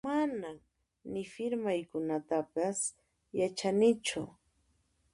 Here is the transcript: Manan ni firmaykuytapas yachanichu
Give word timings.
Manan 0.07 0.57
ni 1.11 1.21
firmaykuytapas 1.33 2.79
yachanichu 3.39 4.21